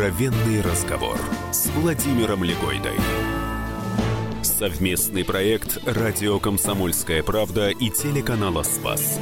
[0.00, 1.20] Откровенный разговор
[1.52, 2.96] с Владимиром Легойдой.
[4.42, 9.18] Совместный проект «Радио Комсомольская правда» и телеканала «Спас».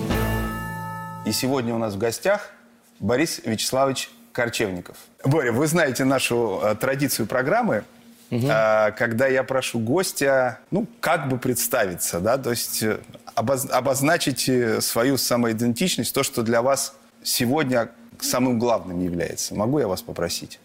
[1.27, 2.53] И сегодня у нас в гостях
[3.01, 4.97] Борис Вячеславович Корчевников.
[5.25, 7.83] Боря, вы знаете нашу э, традицию программы,
[8.31, 13.01] э, когда я прошу гостя, ну, как бы представиться, да, то есть э,
[13.35, 14.49] обоз- обозначить
[14.85, 19.57] свою самоидентичность, то, что для вас сегодня самым главным является.
[19.57, 20.61] Могу я вас попросить?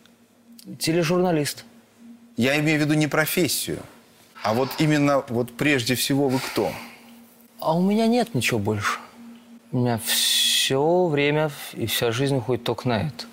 [0.80, 1.66] Тележурналист.
[2.38, 3.80] Я имею в виду не профессию,
[4.44, 6.71] а вот именно вот прежде всего вы кто?
[7.59, 8.99] А у меня нет ничего больше.
[9.71, 13.26] У меня все время и вся жизнь уходит только на это.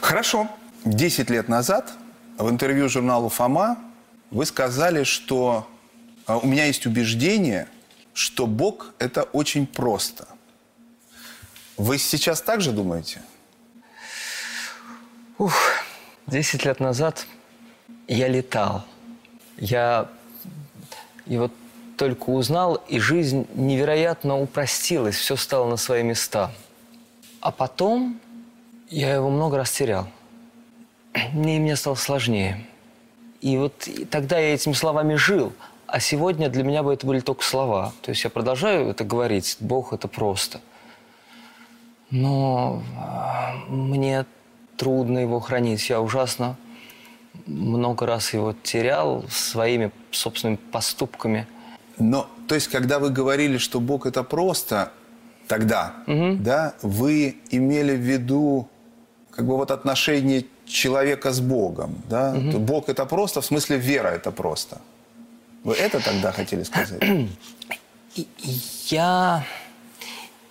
[0.00, 0.48] Хорошо.
[0.84, 1.92] Десять лет назад
[2.38, 3.78] в интервью журналу «Фома»
[4.30, 5.68] вы сказали, что
[6.26, 7.68] э, у меня есть убеждение,
[8.14, 10.28] что Бог– это очень просто.
[11.76, 13.20] Вы сейчас так же думаете?
[16.26, 17.24] Десять лет назад
[18.08, 18.84] я летал.
[19.58, 20.08] Я
[21.26, 21.52] и вот
[21.96, 26.50] только узнал, и жизнь невероятно упростилась, все стало на свои места.
[27.40, 28.18] А потом
[28.88, 30.08] я его много раз терял.
[31.32, 32.66] Мне, мне стало сложнее.
[33.40, 35.52] И вот и тогда я этими словами жил,
[35.86, 37.92] а сегодня для меня бы это были только слова.
[38.02, 40.60] То есть я продолжаю это говорить, Бог это просто.
[42.10, 44.26] Но а, мне
[44.76, 45.88] трудно его хранить.
[45.88, 46.56] Я ужасно
[47.46, 51.46] много раз его терял своими собственными поступками.
[51.98, 54.92] Но, то есть, когда вы говорили, что Бог– это просто,
[55.48, 58.68] тогда, да, вы имели в виду
[59.30, 62.34] как бы вот отношение человека с Богом, да?
[62.34, 64.78] То Бог– это просто, в смысле вера– это просто.
[65.64, 67.02] Вы это тогда хотели сказать?
[68.86, 69.44] Я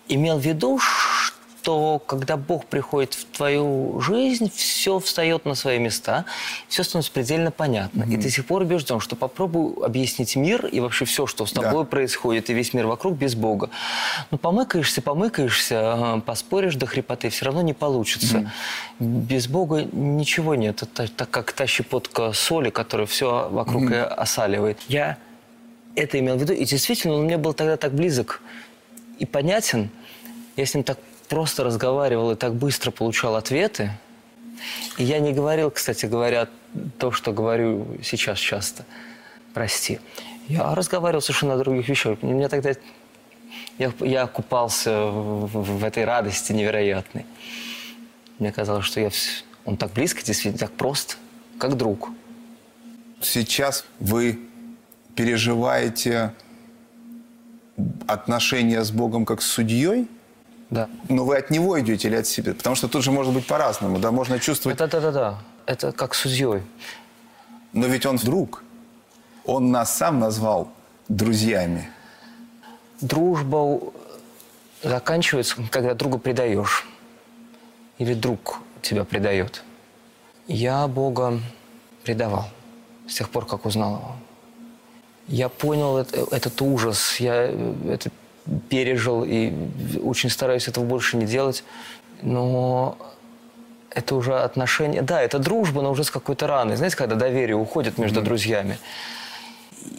[0.07, 0.79] имел в виду,
[1.65, 6.25] что когда Бог приходит в твою жизнь, все встает на свои места,
[6.67, 8.03] все становится предельно понятно.
[8.03, 11.51] И ты до сих пор убежден, что попробуй объяснить мир и вообще все, что с
[11.53, 11.63] Да.
[11.63, 13.71] тобой происходит, и весь мир вокруг без Бога.
[14.29, 18.51] Ну, помыкаешься, помыкаешься, поспоришь до хрипоты, все равно не получится.
[18.99, 20.83] Без Бога ничего нет.
[20.83, 24.77] Это так как та щепотка соли, которая все вокруг и осаливает.
[24.87, 25.17] Я
[25.95, 26.53] это имел в виду.
[26.53, 28.43] И действительно, он мне был тогда так близок
[29.17, 29.89] и понятен.
[30.57, 33.91] Я с ним так просто разговаривал и так быстро получал ответы.
[34.97, 36.47] И я не говорил, кстати говоря,
[36.97, 38.85] то, что говорю сейчас часто.
[39.53, 39.99] Прости.
[40.47, 42.21] Я разговаривал совершенно о других вещах.
[42.21, 42.73] Мне тогда...
[43.77, 47.25] Я, я купался в- в этой радости невероятной.
[48.39, 49.07] Мне казалось, что я...
[49.07, 51.17] вс- Он так близко, действительно, так прост,
[51.57, 52.09] как друг.
[53.21, 54.39] Сейчас вы
[55.15, 56.33] переживаете
[58.07, 60.07] отношения с Богом как с судьей,
[60.69, 60.89] Да.
[61.09, 62.53] но вы от Него идете или от себя?
[62.53, 65.39] Потому что тут же может быть по-разному, да, можно чувствовать, Да-да-да-да.
[65.65, 66.61] Это как судьей.
[67.73, 68.63] но ведь Он друг.
[69.45, 70.69] Он нас сам назвал
[71.07, 71.89] друзьями.
[73.01, 73.79] Дружба
[74.81, 76.87] заканчивается, когда друга предаешь.
[77.99, 79.63] Или друг тебя предает.
[80.47, 81.39] Я Бога
[82.03, 82.45] предавал
[83.07, 84.15] с тех пор, как узнал его.
[85.27, 88.09] Я понял это- этот ужас, я э, это
[88.69, 89.53] пережил и
[90.03, 91.63] очень стараюсь этого больше не делать.
[92.21, 92.97] Но
[93.89, 95.01] это уже отношение...
[95.01, 96.75] Да, это дружба, но уже с какой-то раной.
[96.75, 98.77] Знаете, когда доверие уходит между друзьями.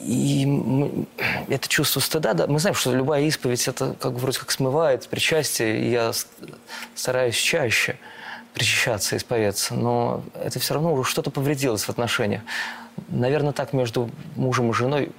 [0.02, 1.06] И м-
[1.48, 5.08] это чувство стыда, да, мы знаем, что любая исповедь, это как бы вроде как смывает
[5.08, 6.12] причастие, и я
[6.94, 7.96] стараюсь чаще
[8.52, 12.40] причащаться, исповедаться, но это все равно уже что-то повредилось в отношениях.
[13.08, 15.10] Наверное, так между мужем и женой,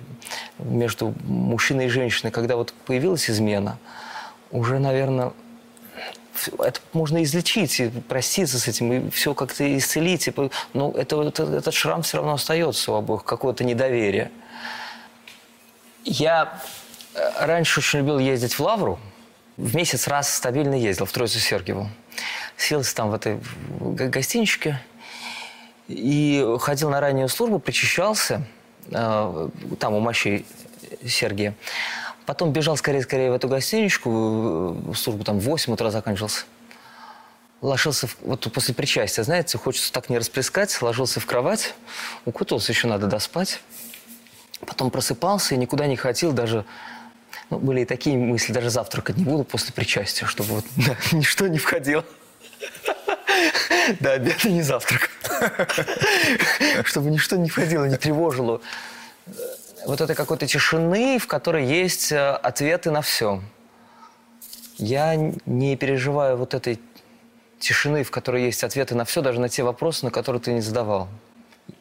[0.59, 3.77] между мужчиной и женщиной, когда вот появилась измена,
[4.51, 5.33] уже, наверное,
[6.59, 10.29] это можно излечить и проститься с этим, и все как-то исцелить.
[10.73, 14.31] Но это, это- этот шрам все равно остается у обоих, какое-то недоверие.
[16.03, 16.61] Я
[17.15, 18.99] э, раньше очень любил ездить в Лавру.
[19.57, 21.89] В месяц раз стабильно ездил в Троицу Сергиеву.
[22.55, 23.39] Селся там в этой
[23.81, 24.79] гостиничке
[25.87, 28.43] и ходил на раннюю службу, причащался
[28.91, 30.45] там у мощей
[31.05, 31.55] Сергия.
[32.25, 36.43] Потом бежал скорее-скорее в эту гостиничку, э, службу там в 8 утра заканчивался.
[37.61, 41.73] Ложился, в- вот после причастия, знаете, хочется так не расплескать, ложился в кровать,
[42.25, 43.61] укутался, еще надо доспать.
[44.59, 46.65] Потом просыпался и никуда не хотел даже...
[47.49, 51.47] Ну, были и такие мысли, даже завтракать не буду после причастия, чтобы вот да, ничто
[51.47, 52.03] не входило.
[53.99, 55.09] До обеда не завтрак.
[56.85, 58.61] Чтобы ничто не входило, не тревожило.
[59.85, 63.41] Вот этой какой-то тишины, в которой есть э, ответы на все.
[64.77, 66.79] Я не переживаю вот этой
[67.59, 70.61] тишины, в которой есть ответы на все, даже на те вопросы, на которые ты не
[70.61, 71.07] задавал.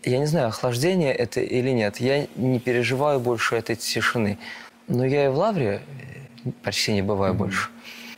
[0.03, 1.99] Я не знаю, охлаждение это или нет.
[1.99, 4.39] Я не переживаю больше этой тишины.
[4.89, 5.83] Но я и в Лавре
[6.45, 7.39] э, почти не бываю mm-hmm.
[7.39, 7.69] больше.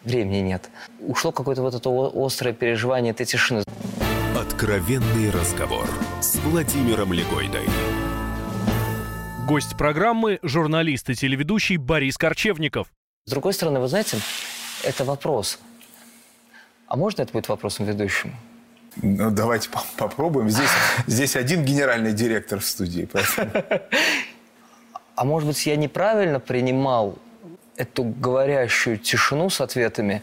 [0.08, 0.70] Времени нет.
[1.00, 3.62] Ушло какое-то вот это острое переживание этой тишины.
[4.34, 5.86] Откровенный разговор
[6.22, 7.66] с Владимиром Легойдой.
[9.46, 12.88] Гость программы– журналист и телеведущий Борис Корчевников.
[13.26, 14.16] С другой стороны, вы знаете,
[14.82, 15.58] это вопрос.
[16.86, 18.32] А можно это будет вопросом ведущему?
[19.02, 20.48] Ну, давайте по попробуем.
[20.48, 20.70] Здесь,
[21.06, 23.06] здесь один генеральный директор в студии.
[23.12, 23.50] Поэтому...
[25.16, 27.18] А может быть, я неправильно принимал
[27.78, 30.22] эту говорящую тишину с ответами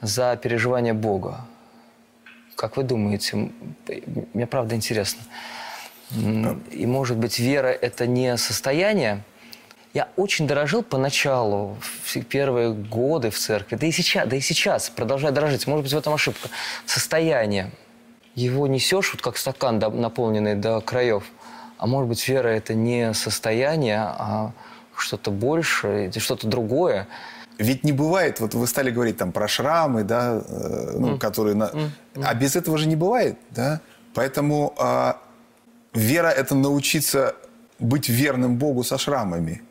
[0.00, 1.40] за переживание Бога?
[2.54, 3.50] Как вы думаете?
[4.32, 5.22] Мне правда интересно.
[6.10, 9.22] И, может быть, вера– это не состояние?
[9.92, 14.90] Я очень дорожил поначалу, в первые годы в церкви, да и сейчас, да и сейчас
[14.90, 15.66] продолжаю дорожить.
[15.66, 16.48] Может быть, в этом ошибка.
[16.84, 17.70] Состояние.
[18.34, 21.24] Его несешь, вот как стакан, наполненный до краев.
[21.78, 24.52] А может быть, вера– это не состояние, а
[24.96, 27.06] что-то большее, что-то другое.
[27.58, 31.18] Ведь не бывает, вот вы стали говорить там про шрамы, да, э, ну, mm.
[31.18, 31.54] которые...
[31.54, 31.64] На...
[31.64, 31.90] Mm.
[32.22, 33.80] А без этого же не бывает, да?
[34.14, 35.14] Поэтому э,
[35.94, 37.34] вера– это научиться
[37.78, 39.62] быть верным Богу со шрамами.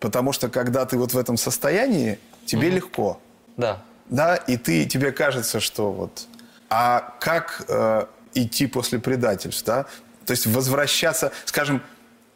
[0.00, 2.74] Потому что когда ты вот в этом состоянии, тебе mm.
[2.74, 3.20] легко.
[3.56, 3.82] Да.
[4.08, 6.26] Да, и ты, тебе кажется, что вот...
[6.70, 9.84] А как э, идти после предательств, да?
[10.24, 11.82] То есть возвращаться, скажем,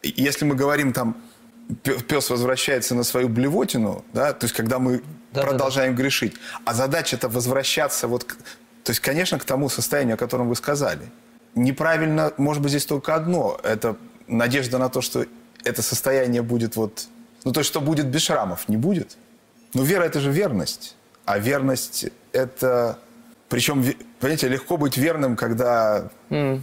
[0.03, 1.17] если мы говорим там
[1.83, 6.03] пес возвращается на свою блевотину, да, то есть когда мы да, продолжаем да, да.
[6.03, 6.35] грешить.
[6.65, 11.03] А задача это возвращаться вот, то есть, конечно, к тому состоянию, о котором вы сказали.
[11.55, 13.61] Неправильно, может быть, здесь только одно.
[13.63, 15.27] Это надежда на то, что
[15.65, 17.09] это состояние будет вот,
[17.45, 19.19] ну то есть, что будет без шрамов, не будет.
[19.75, 22.99] Но вера это же верность, а верность это,
[23.51, 23.85] причем,
[24.21, 26.61] понимаете, легко быть верным, когда, mm.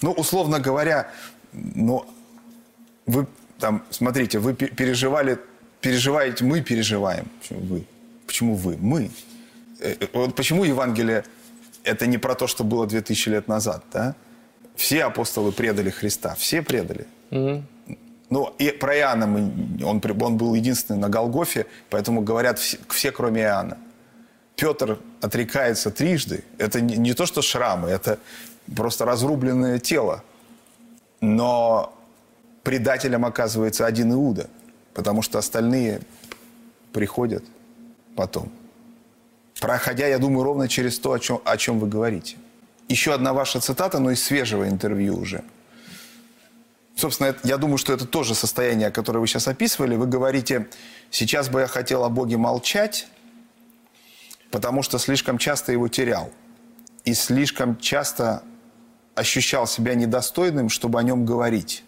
[0.00, 1.10] ну условно говоря,
[1.52, 2.04] ну
[3.06, 3.26] вы
[3.62, 5.38] там, смотрите, вы переживали,
[5.80, 7.26] переживаете, мы переживаем.
[7.40, 7.84] Почему вы?
[8.26, 8.76] Почему вы?
[8.76, 9.10] Мы.
[9.78, 11.22] Э, э, вот почему Евангелие
[11.84, 14.14] это не про то, что было 2000 лет назад, да?
[14.74, 17.06] Все апостолы предали Христа, все предали.
[17.30, 17.62] Угу.
[18.30, 19.40] Ну, и про Иоанна мы,
[19.84, 23.78] он, он был единственный на Голгофе, поэтому говорят все, все кроме Иоанна.
[24.56, 26.42] Петр отрекается трижды.
[26.58, 28.18] Это не, не то, что шрамы, это
[28.76, 30.24] просто разрубленное тело.
[31.20, 31.92] Но
[32.62, 34.48] предателем оказывается один Иуда,
[34.94, 36.00] потому что остальные
[36.92, 37.44] приходят
[38.16, 38.50] потом.
[39.60, 42.36] Проходя, я думаю, ровно через то, о чем, о чем вы говорите.
[42.88, 45.44] Еще одна ваша цитата, но из свежего интервью уже.
[46.96, 49.96] Собственно, я думаю, что это тоже состояние, которое вы сейчас описывали.
[49.96, 50.68] Вы говорите,
[51.10, 53.06] сейчас бы я хотел о Боге молчать,
[54.50, 56.30] потому что слишком часто его терял.
[57.04, 58.42] И слишком часто
[59.14, 61.84] ощущал себя недостойным, чтобы о нем говорить.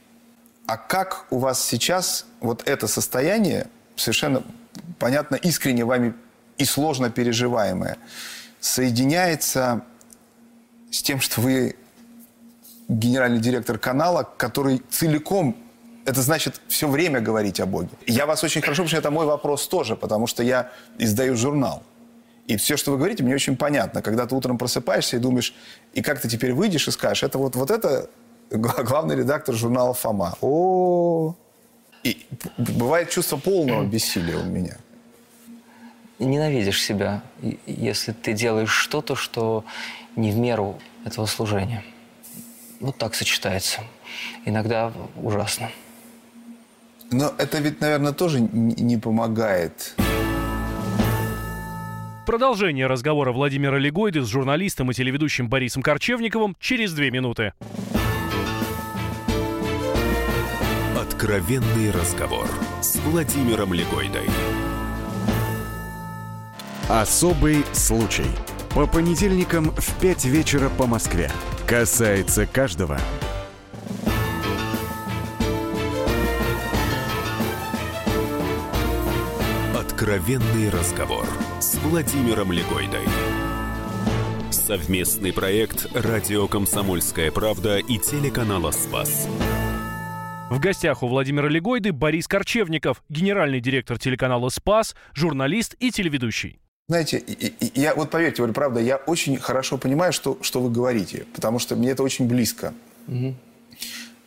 [0.67, 3.67] А как у вас сейчас вот это состояние,
[3.97, 4.43] совершенно
[4.99, 6.15] понятно, искренне вами
[6.57, 7.99] и сложно переживаемое,
[8.61, 9.83] соединяется
[10.91, 11.77] с тем, что вы
[12.89, 15.57] генеральный директор канала, который целиком
[16.05, 17.89] это значит все время говорить о Боге.
[18.07, 21.83] Я вас очень хорошо, потому что это мой вопрос тоже, потому что я издаю журнал.
[22.47, 24.03] И все, что вы говорите, мне очень понятно.
[24.03, 25.55] Когда ты утром просыпаешься и думаешь,
[25.95, 28.11] и как ты теперь выйдешь и скажешь, это вот, вот это
[28.59, 30.35] главный редактор журнала «Фома».
[30.41, 31.35] О,
[32.03, 32.27] И
[32.59, 34.77] бывает чувство полного бессилия у меня.
[36.19, 37.23] Ненавидишь себя,
[37.67, 39.65] если ты делаешь что-то, что
[40.17, 41.83] не в меру этого служения.
[42.81, 43.81] Вот так сочетается.
[44.45, 44.93] Иногда
[45.23, 45.71] ужасно.
[47.11, 49.95] Но это ведь, наверное, тоже не помогает.
[52.27, 57.53] Продолжение разговора Владимира Легойды с журналистом и телеведущим Борисом Корчевниковым через две минуты.
[61.25, 62.47] Откровенный разговор
[62.83, 64.29] с Владимиром Легойдой.
[66.87, 68.27] Особый случай.
[68.75, 71.33] По понедельникам в 5 вечера по Москве.
[71.67, 73.01] Касается каждого.
[79.75, 81.27] Откровенный разговор
[81.59, 83.09] с Владимиром Легойдой.
[84.51, 89.27] Совместный проект «Радио Комсомольская правда» и телеканала «Спас».
[90.51, 96.61] В гостях у Владимира Легойды Борис Корчевников, генеральный директор телеканала «Спас», журналист и телеведущий.
[96.87, 97.23] Знаете,
[97.75, 101.77] я вот поверьте, Оля, правда, я очень хорошо понимаю, что, что вы говорите, потому что
[101.77, 102.75] мне это очень близко.
[103.09, 103.35] Угу.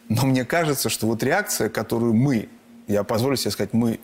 [0.09, 2.49] Но мне кажется, что вот реакция, которую мы,
[2.87, 3.99] я позволю себе сказать, мы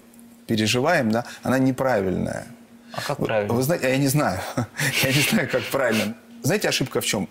[0.46, 2.46] переживаем, да, она неправильная.
[2.94, 3.52] А как правильно?
[3.52, 4.40] Вы, вы знаете, я не знаю.
[5.04, 6.16] я не знаю, как правильно.
[6.44, 7.28] знаете, ошибка в чем?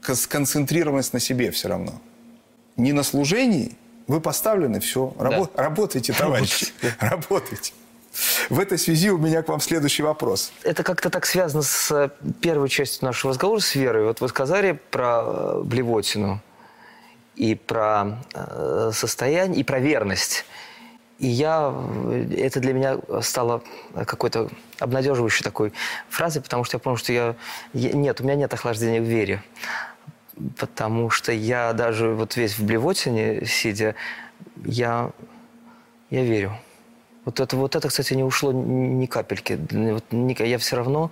[0.00, 2.00] Сконцентрированность на себе все равно.
[2.80, 3.76] Не на служении,
[4.08, 6.68] вы поставлены, все, рабо- работайте, товарищи,
[6.98, 7.72] работайте.
[8.48, 10.50] В этой связи у меня к вам следующий вопрос.
[10.64, 12.08] Это как-то так связано с э,
[12.40, 14.04] первой частью нашего разговора с Верой.
[14.04, 16.40] Вот вы сказали про э, блевотину
[17.36, 20.44] и про э, состояние, и про верность.
[21.18, 21.72] И я,
[22.36, 23.62] это для меня стало
[24.06, 25.72] какой-то обнадеживающей такой
[26.08, 27.36] фразой, потому что я понял, что я-
[27.74, 29.42] нет, у меня нет охлаждения в вере.
[30.58, 33.94] Потому что я даже вот весь в блевотине сидя,
[34.64, 35.10] я,
[36.10, 36.56] я верю.
[37.24, 39.58] Вот это, вот это, кстати, не ушло ни капельки.
[39.92, 41.10] Вот ни- я все равно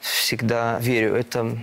[0.00, 1.14] всегда верю.
[1.14, 1.56] Это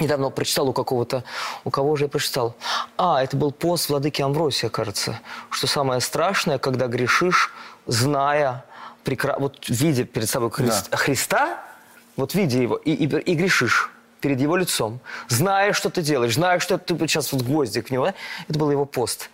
[0.00, 1.22] недавно прочитал у какого-то...
[1.64, 2.56] У кого же я прочитал?
[2.96, 5.20] А, это был пост Владыки Амвросия, кажется.
[5.50, 7.52] Что самое страшное, когда грешишь,
[7.86, 8.64] зная,
[9.04, 9.36] прекра...
[9.38, 10.96] вот видя перед собой Христ- Да.
[10.96, 11.62] Христа,
[12.16, 13.91] вот видя его, и, и, и грешишь
[14.22, 18.14] перед его лицом, зная, что ты делаешь, зная, что ты сейчас вот гвоздик в него.
[18.48, 19.28] Это был его пост.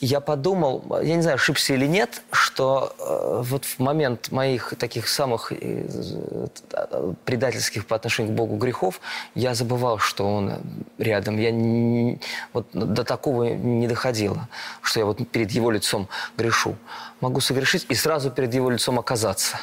[0.00, 5.06] Я подумал, я не знаю, ошибся или нет, что э, вот в момент моих таких
[5.08, 5.56] самых э,
[6.72, 8.98] э, предательских по отношению к Богу грехов,
[9.34, 10.54] я забывал, что Он
[10.96, 11.36] рядом.
[11.36, 12.18] Я не-
[12.54, 14.48] вот до такого не доходило,
[14.80, 16.08] что я вот перед Его лицом
[16.38, 16.76] грешу.
[17.20, 19.58] Могу согрешить и сразу перед Его лицом оказаться.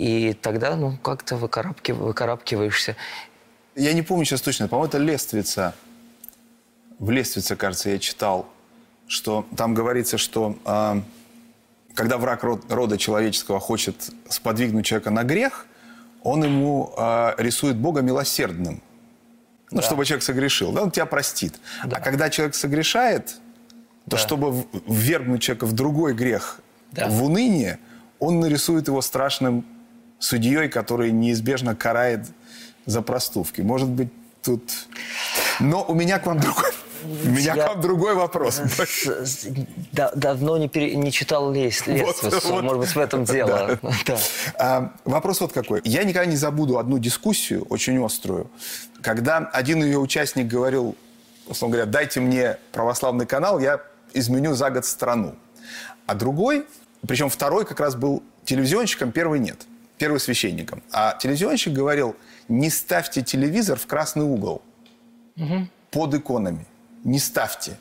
[0.00, 2.96] И тогда, ну, как-то выкарабкив- выкарабкиваешься.
[3.76, 5.74] Я не помню сейчас точно, по-моему, это Лествица.
[6.98, 8.46] В Лествице, кажется, я читал,
[9.06, 11.02] что там говорится, что а,
[11.94, 15.66] когда враг род- рода человеческого хочет сподвигнуть человека на грех,
[16.22, 18.80] он ему а, рисует Бога милосердным.
[19.70, 21.60] Ну, чтобы человек согрешил, да, он тебя простит.
[21.82, 23.26] А когда человек согрешает,
[24.08, 24.16] то Да.
[24.16, 26.60] чтобы ввергнуть человека в другой грех,
[26.92, 27.06] Да.
[27.08, 27.78] в уныние,
[28.18, 29.64] он нарисует его страшным
[30.20, 32.26] судьей, который неизбежно карает
[32.86, 33.62] за проступки.
[33.62, 34.10] Может быть,
[34.42, 34.62] тут...
[35.58, 36.70] Но у меня к вам другой,
[37.24, 38.60] у меня Я- к вам другой вопрос.
[38.60, 39.46] С-
[39.92, 42.52] да- давно не, пере- не читал Лес, Лествицу.
[42.52, 42.62] вот.
[42.62, 43.78] Может быть, в этом дело.
[44.06, 44.18] Да.
[44.58, 45.80] А, вопрос вот какой.
[45.84, 48.50] Я никогда не забуду одну дискуссию, очень острую,
[49.02, 50.96] когда один ее участник говорил,
[51.46, 53.80] условно говоря, дайте мне православный канал, я
[54.14, 55.34] изменю за год страну.
[56.06, 56.66] А другой,
[57.06, 59.66] причем второй как раз был телевизионщиком, первый нет.
[60.00, 60.82] Первый священником.
[60.92, 62.16] А телевизионщик говорил,
[62.48, 64.62] не ставьте телевизор в красный угол
[65.90, 66.64] под иконами.
[67.04, 67.76] Не ставьте.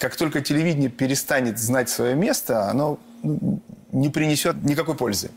[0.00, 3.60] Как только телевидение перестанет знать свое место, оно ну,
[3.92, 5.30] не принесет никакой пользы.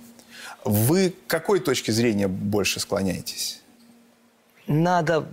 [0.64, 3.62] Вы к какой точке зрения больше склоняетесь?
[4.66, 5.28] Надо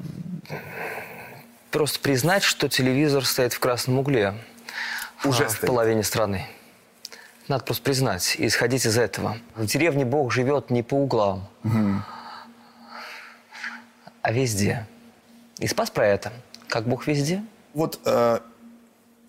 [1.71, 4.35] просто признать, что телевизор стоит в красном угле.
[5.25, 5.69] Уже а, в стоит.
[5.69, 6.47] половине страны.
[7.53, 9.37] Надо просто признать и исходить из этого.
[9.57, 11.47] В деревне Бог живет не по углам,
[14.23, 14.87] а везде.
[15.59, 16.33] И спас про это.
[16.67, 17.43] Как Бог везде.
[17.75, 18.39] Вот э,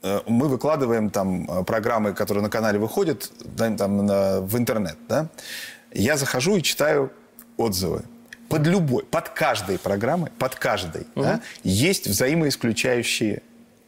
[0.03, 4.95] э, мы выкладываем там э, программы, которые на канале выходят, да, там, на- в интернет,
[5.09, 5.27] да?
[5.91, 7.11] Я захожу и читаю
[7.57, 8.03] отзывы.
[8.47, 13.41] Под любой, под каждой программой, под каждой, да, есть взаимоисключающие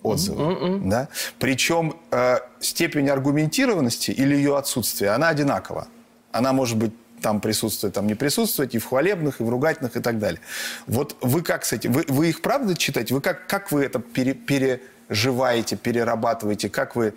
[0.05, 0.79] отзывы.
[0.89, 1.07] Да?
[1.39, 5.87] Причем э, степень аргументированности или ее отсутствие, она одинакова.
[6.31, 9.99] Она может быть там присутствовать, там не присутствовать, и в хвалебных, и в ругательных, и
[9.99, 10.39] так далее.
[10.87, 11.91] Вот вы как с этим?
[11.93, 13.13] Вы, вы их правда читаете?
[13.13, 16.69] Вы как, как вы это пере- переживаете, перерабатываете?
[16.69, 17.13] Как вы,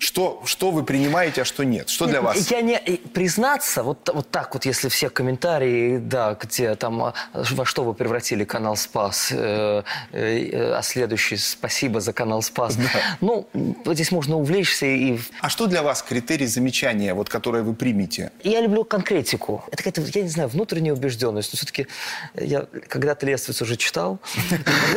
[0.00, 1.90] что, что вы принимаете, а что нет?
[1.90, 2.50] Что для вас?
[2.50, 2.78] Я не
[3.12, 7.92] признаться, вот, вот так вот, если все комментарии, да, где там а, во что вы
[7.92, 12.78] превратили канал Спас, э, э, а следующий спасибо за канал Спас.
[13.20, 13.46] Ну,
[13.84, 18.32] вот здесь можно увлечься и А что для вас критерий замечания, вот, которое вы примете?
[18.42, 19.64] Я люблю конкретику.
[19.70, 21.52] Это какая-то, я не знаю, внутренняя убежденность.
[21.52, 21.86] Но все-таки
[22.34, 24.18] я когда-то Лествиц уже читал.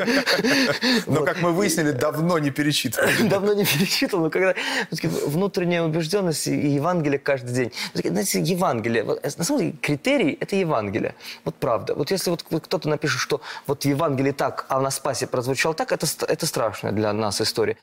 [1.07, 3.27] Но, как мы выяснили, давно не перечитывали.
[3.33, 4.53] Давно не перечитывал, но когда
[4.95, 7.71] всё-таки внутренняя убежденность и Евангелие каждый день.
[7.93, 11.15] Знаете, Евангелие, вот, на самом деле критерий– это Евангелие.
[11.45, 11.95] Вот правда.
[11.95, 15.91] Вот если вот кто-то напишет, что вот в Евангелии так, а на Спасе прозвучало так,
[15.91, 17.77] это, это страшная для нас история.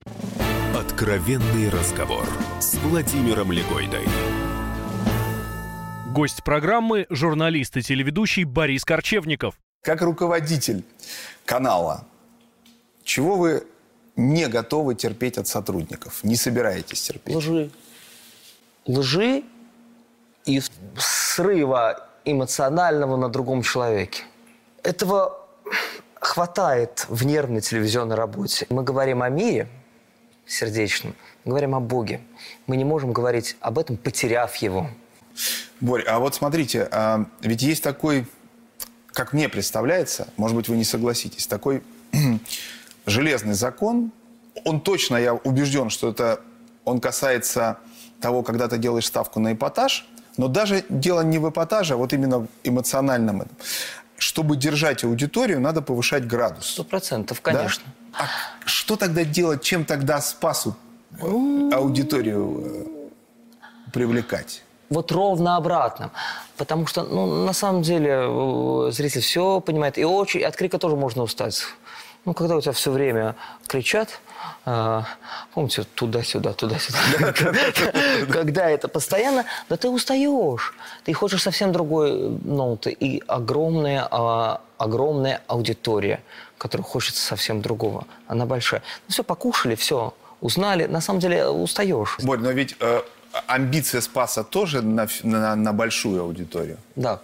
[0.78, 2.26] Откровенный разговор
[2.60, 4.06] с Владимиром Легойдой.
[6.12, 9.54] Гость программы– журналист и телеведущий Борис Корчевников.
[9.82, 10.84] Как руководитель
[11.44, 12.04] канала,
[13.04, 13.64] чего вы
[14.16, 16.22] не готовы терпеть от сотрудников?
[16.22, 17.34] Не собираетесь терпеть?
[17.34, 17.70] Лжи.
[18.86, 19.44] Лжи
[20.44, 20.60] и
[20.96, 24.24] срыва эмоционального на другом человеке.
[24.82, 25.38] Этого
[26.14, 28.66] хватает в нервной телевизионной работе.
[28.70, 29.68] Мы говорим о мире
[30.46, 31.14] сердечном,
[31.44, 32.20] мы говорим о Боге.
[32.66, 34.88] Мы не можем говорить об этом, потеряв его.
[35.80, 38.26] Борь, а вот смотрите, а, ведь есть такой
[39.12, 41.82] как мне представляется, может быть, вы не согласитесь, такой
[43.06, 44.12] железный закон,
[44.64, 46.40] он точно, я убежден, что это
[46.84, 47.78] он касается
[48.20, 52.12] того, когда ты делаешь ставку на эпатаж, но даже дело не в эпатаже, а вот
[52.12, 53.44] именно в эмоциональном.
[54.16, 56.66] Чтобы держать аудиторию, надо повышать градус.
[56.66, 57.84] Сто процентов, конечно.
[58.12, 58.24] Да?
[58.24, 58.26] А
[58.66, 60.76] что тогда делать, чем тогда спасу
[61.20, 64.62] аудиторию э, привлекать?
[64.90, 66.10] Вот ровно обратно.
[66.56, 69.96] Потому что, ну, на самом деле, э, зритель все понимает.
[69.96, 71.62] И очень, от крика тоже можно устать.
[72.24, 73.34] Ну, когда у тебя все время
[73.66, 74.20] кричат,
[74.66, 75.02] э,
[75.54, 77.32] помните, туда-сюда, туда-сюда.
[78.30, 80.74] Когда это постоянно, да ты устаешь.
[81.04, 82.90] Ты хочешь совсем другой ноуты.
[82.90, 86.20] И огромная, а, огромная аудитория,
[86.58, 88.06] которая хочется совсем другого.
[88.26, 88.82] Она большая.
[89.08, 90.12] Ну, все, покушали, все,
[90.42, 90.86] узнали.
[90.86, 92.18] На самом деле устаешь.
[92.22, 93.00] Борь, но ведь э,
[93.46, 96.76] амбиция Спаса тоже на, на, на большую аудиторию.
[96.96, 97.20] Да.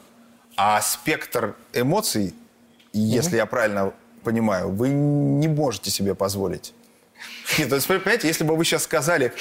[0.57, 2.35] А спектр эмоций,
[2.95, 3.93] если я правильно
[4.27, 6.75] понимаю, вы не можете себе позволить.
[7.59, 9.33] Нет, то есть, понимаете, если бы вы сейчас сказали,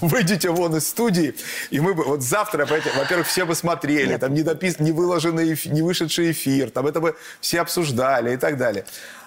[0.00, 1.34] выйдите вон из студии,
[1.70, 4.20] и мы бы вот завтра, во-первых, все бы смотрели, Нет.
[4.20, 8.56] там не дописан, не выложенный, не вышедший эфир, там это бы все обсуждали и так
[8.58, 8.84] далее.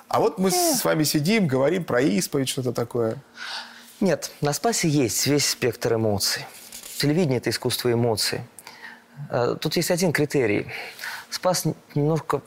[0.08, 0.78] А вот мы Нет.
[0.78, 3.18] с вами сидим, говорим про исповедь, что-то такое.
[4.00, 6.46] Нет, на Спасе есть весь спектр эмоций.
[6.98, 8.40] Телевидение– это искусство эмоций.
[9.30, 10.68] Э, тут есть один критерий.
[11.30, 12.42] Спас немножко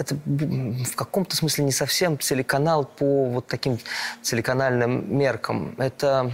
[0.00, 3.78] это в каком-то смысле не совсем телеканал по вот таким
[4.22, 5.74] телеканальным меркам.
[5.78, 6.32] Это...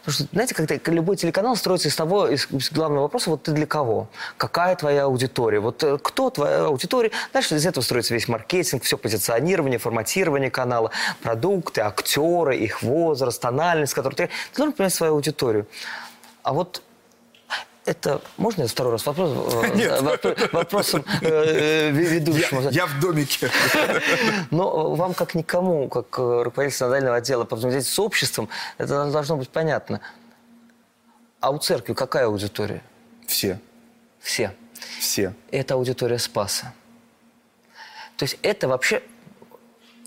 [0.00, 3.66] Потому что, знаете, когда любой телеканал строится из того, из главного вопроса, вот ты для
[3.66, 4.08] кого?
[4.38, 5.60] Какая твоя аудитория?
[5.60, 7.10] Вот э, кто твоя аудитория?
[7.34, 10.90] Дальше из этого строится весь маркетинг, все позиционирование, форматирование канала,
[11.22, 14.26] продукты, актеры, их возраст, тональность, который ты...
[14.52, 15.66] Ты должен понять свою аудиторию.
[16.42, 16.82] А вот
[17.88, 19.30] это можно я второй раз вопрос
[19.64, 20.52] э, Нет.
[20.52, 22.68] вопросом э, ведущему?
[22.70, 23.50] Я, в домике.
[24.50, 29.48] Но вам как никому, как руководитель нодального отдела по взаимодействию с обществом, это должно быть
[29.48, 30.00] понятно.
[31.40, 32.82] А у церкви какая аудитория?
[33.26, 33.58] Все.
[34.20, 34.54] Все.
[35.00, 35.32] Все.
[35.50, 36.74] Это аудитория Спаса.
[38.16, 39.02] То есть это вообще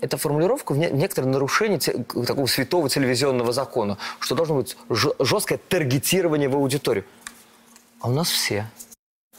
[0.00, 6.56] это формулировка в некоторое нарушение такого святого телевизионного закона, что должно быть жесткое таргетирование в
[6.56, 7.04] аудиторию.
[8.02, 8.66] А у нас все.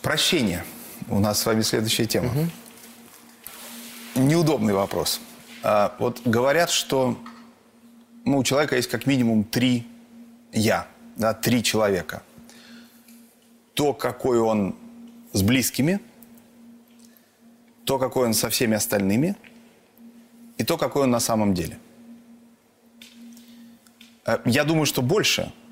[0.02, 0.64] Прощение.
[1.10, 2.30] У нас с вами следующая тема.
[2.30, 4.24] Угу.
[4.24, 5.20] Неудобный вопрос.
[5.64, 7.20] А, вот говорят, что
[8.24, 9.86] ну, у человека есть как минимум три
[10.54, 12.24] «я», да, три человека.
[13.74, 14.78] То, какой он
[15.34, 16.00] с близкими,
[17.84, 19.36] то, какой он со всеми остальными,
[20.58, 21.78] и то, какой он на самом деле.
[24.26, 25.52] А, я думаю, что больше–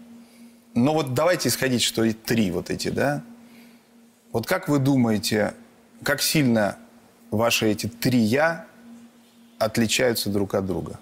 [0.74, 3.24] но вот давайте исходить, что и три вот эти, да?
[4.32, 5.54] Вот как вы думаете,
[6.04, 6.78] как сильно
[7.32, 8.66] ваши эти три «я»
[9.60, 11.00] отличаются друг от друга?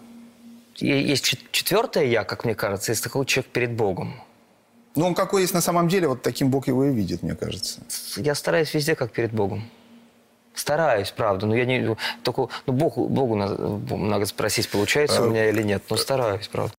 [0.77, 4.21] Есть четвертое «я», как мне кажется, есть такой человек перед Богом.
[4.95, 7.81] Ну, он какой есть на самом деле, вот таким Бог его и видит, мне кажется.
[8.17, 9.69] Я стараюсь везде, как перед Богом.
[10.55, 11.45] Стараюсь, правда.
[11.45, 11.95] Но я не...
[12.23, 15.21] Только, ну, Богу, Богу надо, спросить, получается а...
[15.21, 15.83] у меня или нет.
[15.89, 16.73] Но стараюсь, правда.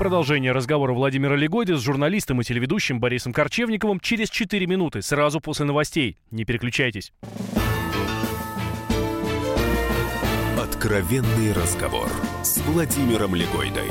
[0.00, 5.66] Продолжение разговора Владимира Легоди с журналистом и телеведущим Борисом Корчевниковым через 4 минуты, сразу после
[5.66, 6.16] новостей.
[6.30, 7.12] Не переключайтесь.
[10.58, 12.08] Откровенный разговор
[12.42, 13.90] с Владимиром Легойдой.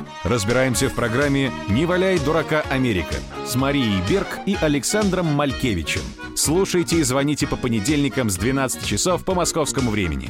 [0.23, 6.01] Разбираемся в программе «Не валяй дурака Америка» с Марией Берг и Александром Малькевичем.
[6.35, 10.29] Слушайте и звоните по понедельникам с 12 часов по московскому времени.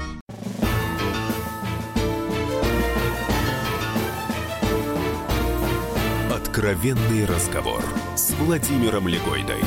[6.34, 7.84] Откровенный разговор
[8.16, 9.60] с Владимиром Легойдой.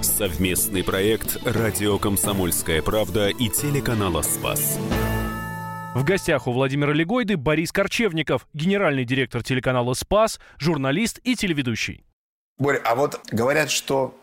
[0.00, 4.78] Совместный проект «Радио Комсомольская правда» и телеканала «Спас».
[5.96, 12.04] В гостях у Владимира Легойды Борис Корчевников, генеральный директор телеканала «Спас», журналист и телеведущий.
[12.58, 14.14] Боря, а вот говорят, что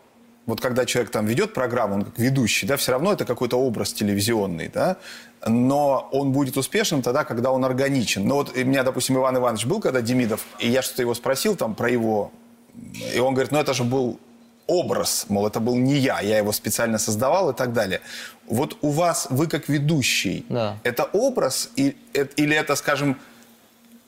[0.46, 3.92] вот когда человек там ведет программу, он как ведущий, да, все равно это какой-то образ
[3.92, 4.98] телевизионный, да,
[5.44, 8.24] но он будет успешным тогда, когда он органичен.
[8.24, 11.56] Ну вот у меня, допустим, Иван Иванович был, когда Демидов, и я что-то его спросил
[11.56, 12.30] там про его,
[13.12, 14.20] и он говорит, ну это же был
[14.66, 18.00] образ, мол, это был не я, я его специально создавал и так далее.
[18.46, 20.78] Вот у вас, вы как ведущий, да.
[20.84, 23.18] это образ или это, скажем,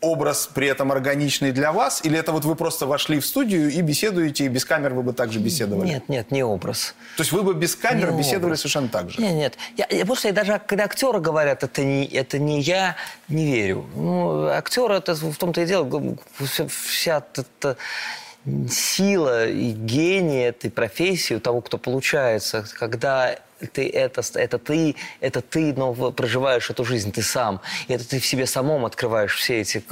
[0.00, 2.04] образ при этом органичный для вас?
[2.04, 5.12] Или это вот вы просто вошли в студию и беседуете, и без камер вы бы
[5.12, 5.88] также беседовали?
[5.88, 6.94] Нет, нет, не образ.
[7.16, 8.60] То есть вы бы без камер Не беседовали образ.
[8.60, 9.20] совершенно так же?
[9.20, 9.58] Нет, нет.
[9.76, 12.96] Я, я просто даже когда актеры говорят, это не, это не я,
[13.28, 13.86] не верю.
[13.94, 17.76] Ну, актер это в том-то и дело, вся, вся эта
[18.70, 23.36] сила и гений этой профессии у того, кто получается, когда
[23.72, 27.60] ты это, это ты, это ты, но проживаешь эту жизнь, ты сам.
[27.88, 29.82] И это ты в себе самом открываешь все эти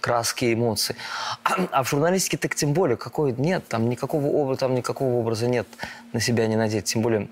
[0.00, 0.96] краски, эмоции.
[1.44, 5.46] А, а в журналистике так тем более, какой нет, там никакого образа, там никакого образа
[5.46, 5.66] нет
[6.12, 6.86] на себя не надеть.
[6.86, 7.28] Тем более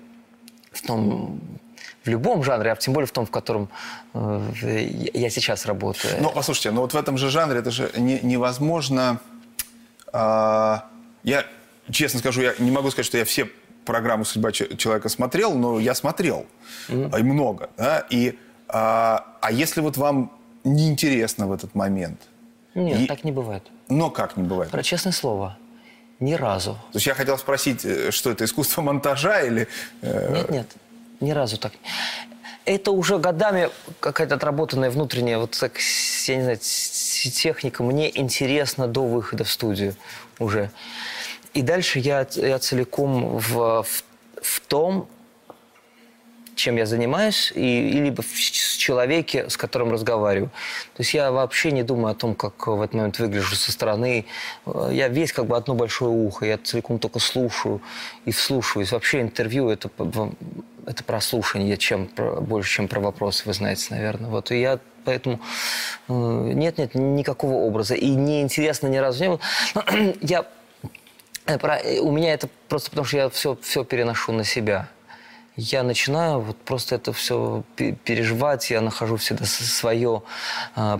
[0.71, 1.41] в том,
[2.03, 3.69] в любом жанре, а тем более в том, в котором
[4.13, 6.21] э, я сейчас работаю.
[6.21, 9.19] Но послушайте, но вот в этом же жанре это же не- невозможно.
[10.19, 10.85] А,
[11.23, 11.45] я
[11.91, 13.45] честно скажу, я не могу сказать, что я все
[13.85, 16.45] программы «Судьба че- человека» смотрел, но я смотрел.
[16.89, 17.69] А, И много.
[17.77, 20.31] да, И, а, а если вот вам
[20.63, 22.19] неинтересно в этот момент?
[22.75, 23.63] Нет, И- так не бывает.
[23.89, 24.71] Но как не бывает?
[24.71, 25.57] Про честное слово,
[26.19, 26.71] ни разу.
[26.91, 29.67] То есть я хотел спросить, э, что это, искусство монтажа или...
[30.01, 30.67] э, Нет, нет,
[31.19, 31.73] ни разу так.
[32.65, 35.73] Это уже годами какая-то отработанная внутренняя, вот так,
[36.27, 36.57] я не знаю,
[37.31, 37.83] техника.
[37.83, 39.95] Мне интересно до выхода в студию
[40.39, 40.69] уже.
[41.53, 44.03] И дальше я, я целиком в, в,
[44.41, 45.07] в том,
[46.55, 50.49] чем я занимаюсь, и, и либо в человеке, с которым разговариваю.
[50.95, 54.25] То есть я вообще не думаю о том, как в этот момент выгляжу со стороны.
[54.65, 57.81] Э, Я весь как бы одно большое ухо, я целиком только слушаю
[58.25, 58.91] и вслушиваюсь.
[58.91, 59.89] Вообще интервью это,
[60.85, 62.09] это про слушание, чем
[62.41, 64.29] больше, чем про вопросы, вы знаете, наверное.
[64.29, 65.39] Вот, и я поэтому
[66.09, 67.95] э, нет-нет, никакого образа.
[67.95, 69.39] И неинтересно ни разу не было.
[70.21, 70.45] Я
[71.47, 74.87] Э, про- э, У меня это просто потому, что я все, все переношу на себя.
[75.57, 80.21] Я начинаю вот просто это все переживать, я нахожу всегда свое,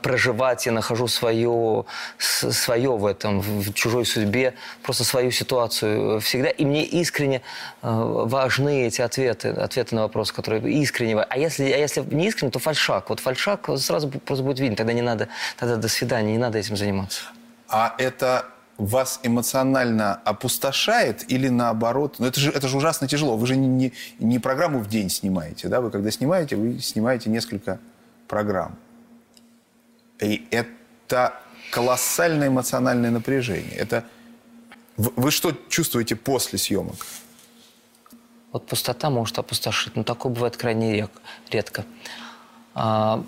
[0.02, 1.84] проживать, я нахожу свое,
[2.18, 6.50] свое в этом, в чужой судьбе, просто свою ситуацию всегда.
[6.50, 7.42] И мне искренне
[7.82, 11.20] э, важны эти ответы, ответы на вопросы, которые искренне.
[11.20, 13.10] А если, а если не искренне, то фальшак.
[13.10, 16.78] Вот фальшак сразу просто будет видно, тогда не надо, тогда до свидания, не надо этим
[16.78, 17.24] заниматься.
[17.68, 18.46] А это
[18.78, 22.16] вас эмоционально опустошает или наоборот?
[22.20, 23.38] Ну, это же, это же ужасно тяжело.
[23.38, 25.82] Вы же не, не, не программу в день снимаете, да?
[25.82, 27.80] Вы когда снимаете, вы снимаете несколько
[28.28, 28.76] программ.
[30.20, 31.34] И это
[31.72, 33.76] колоссальное эмоциональное напряжение.
[33.76, 34.04] Это...
[34.98, 36.96] Вы, что чувствуете после съемок?
[38.54, 41.10] Вот пустота может опустошить, но такое бывает крайне
[41.52, 41.84] редко.
[42.74, 43.22] А,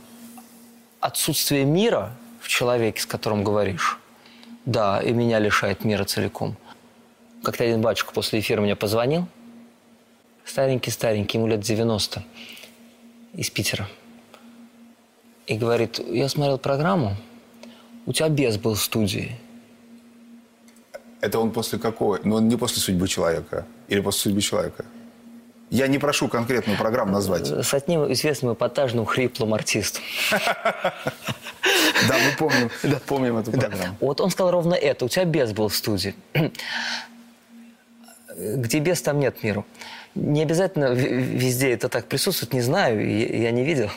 [1.02, 4.00] отсутствие мира в человеке, с которым говоришь,
[4.68, 6.58] да, и меня лишает мира целиком.
[7.42, 9.26] Как-то один батюшка после эфира мне позвонил,
[10.44, 12.24] старенький-старенький, ему лет 90,
[13.34, 13.88] из Питера.
[15.48, 17.16] И говорит, я смотрел программу,
[18.06, 19.38] у тебя бес был в студии.
[21.22, 22.20] Это он после какого?
[22.24, 23.66] Ну, он не после судьбы человека.
[23.88, 24.86] Или после судьбы человека.
[25.70, 27.48] Я не прошу конкретную программу назвать.
[27.48, 30.04] С одним известным эпатажным хриплым артистом.
[32.08, 32.70] Да, мы помним,
[33.06, 33.96] помним эту программу.
[34.00, 35.06] Вот он сказал ровно это.
[35.06, 36.16] У тебя бес был в студии.
[38.38, 39.66] Где бес, там нет миру.
[40.16, 43.06] Не обязательно везде это так присутствует, не знаю,
[43.40, 43.92] я не видел.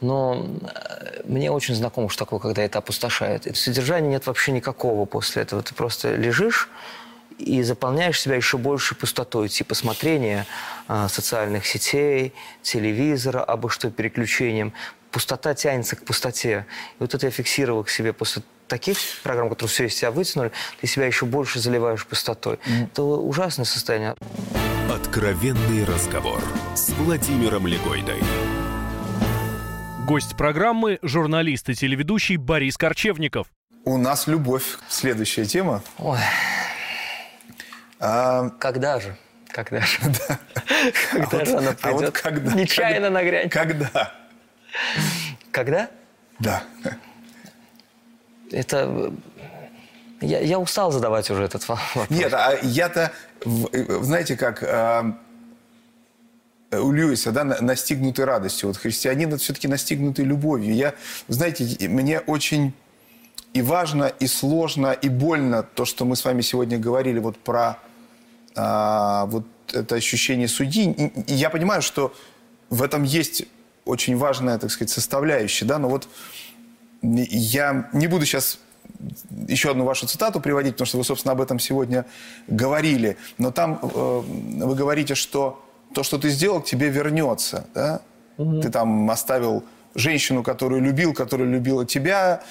[0.00, 3.56] Но э, мне очень знакомо, что такое, когда это опустошает.
[3.56, 5.62] Содержания нет вообще никакого после этого.
[5.62, 6.68] Ты просто лежишь
[7.40, 10.46] и заполняешь себя еще больше пустотой, типа смотрения
[10.88, 14.72] а, социальных сетей, телевизора, обо что переключением.
[15.10, 16.66] Пустота тянется к пустоте.
[16.94, 20.52] И вот это я фиксировал к себе после таких программ, которые все из тебя вытянули,
[20.80, 22.60] ты себя еще больше заливаешь пустотой.
[22.92, 24.14] Это ужасное состояние.
[24.88, 26.40] Откровенный разговор
[26.74, 28.20] с Владимиром Легойдой.
[30.06, 33.48] Гость программы– журналист и телеведущий Борис Корчевников.
[33.84, 34.64] У нас любовь.
[34.88, 35.82] Следующая тема.
[35.98, 36.18] Ой,
[38.00, 39.14] А, когда же?
[39.48, 39.98] Когда же?
[41.12, 42.14] Когда вот- же она а вот придет?
[42.18, 43.52] когда- Нечаянно когда- нагрянет.
[43.52, 44.12] Когда?
[45.50, 45.90] Когда?
[46.38, 46.62] Да.
[48.50, 49.12] Это...
[50.20, 52.08] Я, я устал задавать уже этот вопрос.
[52.10, 53.10] Нет, а я-то,
[53.44, 55.16] знаете, как а,
[56.72, 58.68] у Льюиса, да, на- настигнутый радостью.
[58.68, 60.74] Вот христианин это все-таки настигнутый любовью.
[60.74, 60.94] Я,
[61.28, 62.74] знаете, мне очень
[63.54, 67.78] и важно, и сложно, и больно то, что мы с вами сегодня говорили вот про
[68.56, 70.90] а, вот это ощущение судьи.
[70.90, 72.12] И- и я понимаю, что
[72.70, 73.44] в этом есть
[73.84, 76.08] очень важная, так сказать, составляющая, да, но вот
[77.02, 78.58] я не буду сейчас
[79.48, 82.04] еще одну вашу цитату приводить, потому что вы, собственно, об этом сегодня
[82.48, 83.16] говорили.
[83.38, 83.86] Но там э,
[84.64, 87.66] вы говорите, что то, что ты сделал, к тебе вернется.
[87.74, 88.00] Да?
[88.60, 92.42] Ты там оставил женщину, которую любил, которая любила тебя,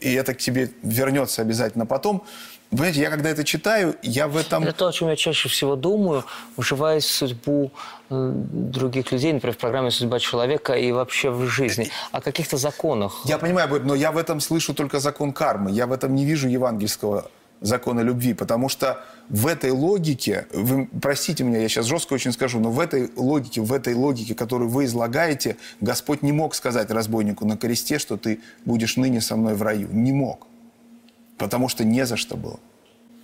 [0.00, 2.24] и это к тебе вернется обязательно потом.
[2.72, 4.62] Понимаете, я когда это читаю, я в этом...
[4.64, 6.24] Это то, о чем я чаще всего думаю,
[6.56, 7.70] вживаясь в судьбу
[8.08, 13.20] э, других людей, например, в программе «Судьба человека» и вообще в жизни, о каких-то законах.
[13.26, 15.70] Я понимаю, но я в этом слышу только закон кармы.
[15.70, 17.30] Я в этом не вижу евангельского
[17.60, 22.58] закона любви, потому что в этой логике, вы простите меня, я сейчас жестко очень скажу,
[22.58, 27.44] но в этой логике, в этой логике, которую вы излагаете, Господь не мог сказать разбойнику
[27.44, 29.88] на кресте, что ты будешь ныне со мной в раю.
[29.92, 30.46] Не мог.
[31.42, 32.58] Потому что не за что было.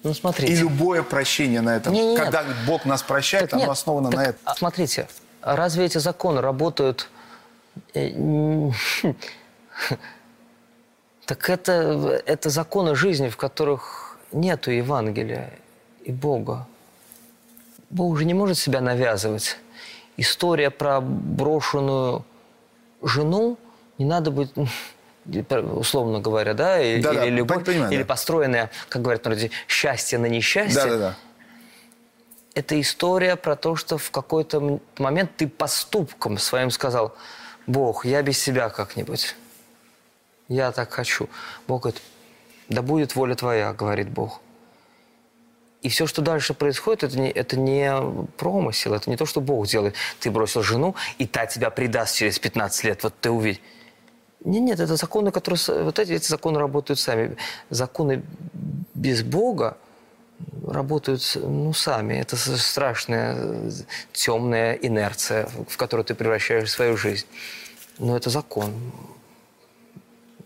[0.02, 0.52] Ну, смотрите.
[0.52, 4.11] И любое прощение на этом, Не, не, когда Бог нас прощает, Так оно нет, основано
[4.11, 4.40] так, на этом.
[4.44, 5.09] а Смотрите,
[5.42, 7.09] разве эти законы работают...
[7.94, 8.11] э,
[11.26, 15.52] Так это, это законы жизни, в которых нету Евангелия
[16.02, 16.66] и Бога.
[17.90, 19.59] Бог же не может себя навязывать.
[20.16, 22.24] История про брошенную
[23.02, 23.59] жену,
[23.98, 24.50] не надо быть,
[25.75, 28.07] условно говоря, да, и- Да-да, или любовь, понимаю, или да.
[28.07, 30.83] построенное, как говорят в народе, счастье на несчастье.
[30.83, 31.17] Да-да-да.
[32.55, 37.14] Это история про то, что в какой-то момент ты поступком своим сказал,
[37.67, 39.37] Бог, я без себя как-нибудь.
[40.49, 41.29] Я так хочу.
[41.69, 42.01] Бог говорит,
[42.69, 44.41] да будет воля твоя, говорит Бог.
[45.83, 47.95] И все, что дальше происходит, это не, это не
[48.37, 49.95] промысел, это не то, что Бог делает.
[50.19, 53.61] Ты бросил жену, и та тебя предаст через 15 лет, вот ты увидишь.
[54.44, 55.61] Нет, нет, это законы, которые...
[55.85, 57.37] Вот эти, эти законы работают сами.
[57.70, 58.22] Законы
[58.94, 59.77] без Бога
[60.66, 62.14] работают ну, сами.
[62.14, 63.72] Это страшная
[64.12, 67.27] темная инерция, в которую ты превращаешь свою жизнь.
[67.98, 68.72] Но это закон.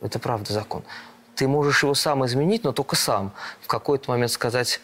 [0.00, 0.82] Это правда закон.
[1.34, 3.32] Ты можешь его сам изменить, но только сам.
[3.60, 4.80] В какой-то момент сказать,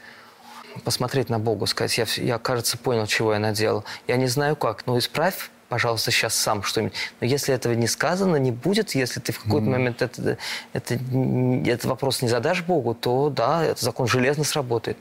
[0.84, 3.84] посмотреть на Бога, сказать, я, я, кажется, понял, чего я наделал.
[4.06, 6.94] Я не знаю как, но исправь, пожалуйста, сейчас сам что-нибудь.
[7.20, 10.38] Но если этого не сказано, не будет, если ты в какой-то момент это,
[10.72, 14.96] это, этот вопрос не задашь Богу, то да, этот закон железно сработает.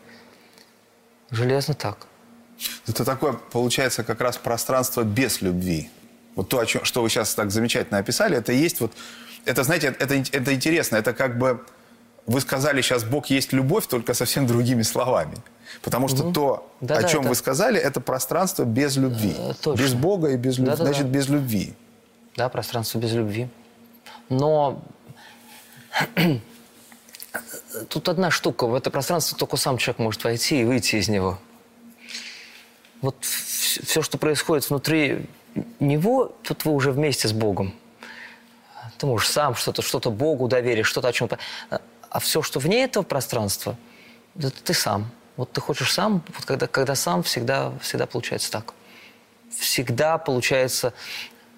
[1.31, 2.07] Железно так.
[2.87, 5.89] Это такое, получается, как раз пространство без любви.
[6.35, 8.91] Вот то, о чем, что вы сейчас так замечательно описали, это есть вот...
[9.45, 10.97] Это, знаете, это, это интересно.
[10.97, 11.63] Это как бы...
[12.27, 15.37] Вы сказали сейчас, Бог есть любовь, только совсем другими словами.
[15.81, 19.33] Потому что то, Да-да, о чем это- вы сказали, это пространство без любви.
[19.37, 19.81] Э, точно.
[19.81, 20.71] Без Бога и без любви.
[20.71, 20.91] Да-да-да.
[20.91, 21.73] Значит, без любви.
[22.35, 23.47] Да, пространство без любви.
[24.29, 24.83] Но
[27.89, 28.67] тут одна штука.
[28.67, 31.39] В это пространство только сам человек может войти и выйти из него.
[33.01, 35.27] Вот все, что происходит внутри
[35.79, 37.73] него, тут вы уже вместе с Богом.
[38.97, 41.37] Ты можешь сам что-то, что-то Богу доверить, что-то о чем-то.
[42.17, 43.77] А все, что вне этого пространства,
[44.39, 45.11] это ты сам.
[45.35, 48.73] Вот ты хочешь сам, вот когда, когда сам, всегда, всегда получается так.
[49.55, 50.95] Всегда получается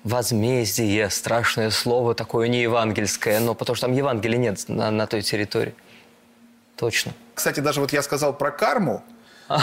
[0.03, 5.21] возмездие, страшное слово, такое не евангельское, но потому что там Евангелия нет на, на той
[5.21, 5.73] территории.
[6.75, 7.13] Точно.
[7.35, 9.01] Кстати, даже вот я сказал про карму,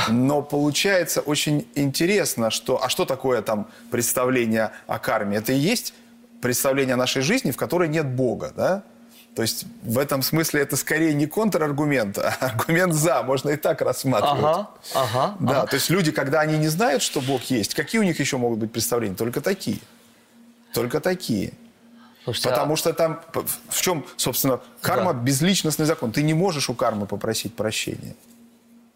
[0.09, 2.83] но получается очень интересно, что...
[2.83, 5.37] А что такое там представление о карме?
[5.37, 5.93] Это и есть
[6.41, 8.83] представление о нашей жизни, в которой нет Бога, да?
[9.37, 13.23] То есть в этом смысле это скорее не контраргумент, а аргумент «за».
[13.23, 14.39] Можно и так рассматривать.
[14.43, 15.37] Ага, ага.
[15.41, 15.67] Да, ага.
[15.67, 18.59] то есть люди, когда они не знают, что Бог есть, какие у них еще могут
[18.61, 19.15] быть представления?
[19.15, 19.79] Только такие.
[20.73, 21.53] Только такие.
[22.25, 23.21] Слушайте, Потому а- что там,
[23.69, 25.21] в чем, собственно, карма Да.
[25.21, 26.13] безличностный закон.
[26.13, 28.17] Ты не можешь у кармы попросить прощения.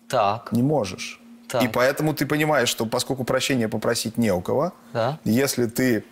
[0.09, 1.21] Так, Не можешь.
[1.49, 1.63] Так.
[1.65, 5.19] И поэтому ты понимаешь, что поскольку прощения попросить не у кого, Да.
[5.25, 6.05] если ты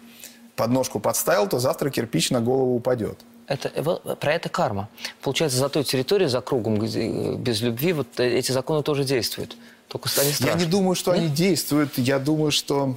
[0.54, 3.18] подножку подставил, то завтра кирпич на голову упадет.
[3.48, 4.88] Это, э, вот про это карма.
[5.22, 9.04] Получается, за той территорией, за кругом, где, э, без любви, вот э, эти законы тоже
[9.04, 9.56] действуют.
[9.88, 10.60] Только они Я страшны.
[10.60, 11.96] не думаю, что они действуют.
[11.96, 12.96] Я думаю, что...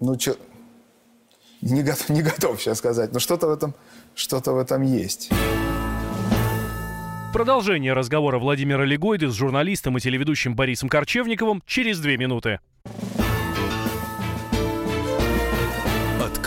[0.00, 0.36] Ну, чё...
[1.60, 3.74] Не готов, не готов сейчас сказать, но что-то в этом,
[4.14, 5.30] что-то в этом есть.
[7.32, 12.60] Продолжение разговора Владимира Легойды с журналистом и телеведущим Борисом Корчевниковым через две минуты.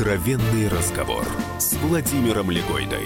[0.02, 1.24] Откровенный разговор
[1.60, 3.04] с Владимиром Легойдой.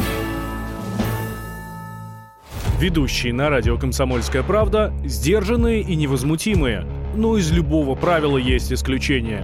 [2.79, 6.88] Ведущие на радио «Комсомольская правда» сдержанные и невозмутимые.
[7.13, 9.43] Но из любого правила есть исключение.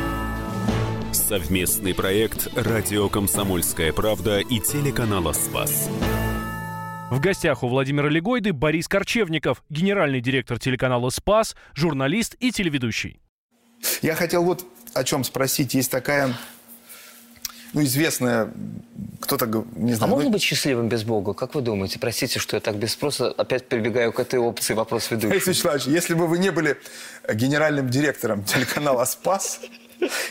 [1.31, 5.87] Совместный проект «Радио Комсомольская правда» и телеканала «Спас».
[7.09, 13.21] В гостях у Владимира Легойды Борис Корчевников, генеральный директор телеканала «Спас», журналист и телеведущий.
[14.01, 15.73] Я хотел вот о чем спросить.
[15.73, 16.35] Есть такая,
[17.71, 18.51] ну, известная,
[19.21, 19.45] кто-то,
[19.77, 20.11] не А знаю...
[20.11, 21.33] можно ну, быть счастливым без Бога?
[21.33, 21.97] Как вы думаете?
[21.97, 25.49] Простите, что я так без спроса опять прибегаю к этой опции вопрос Борис ведущего.
[25.49, 26.77] Вячеславович, если бы вы не были
[27.33, 29.61] генеральным директором телеканала «Спас»,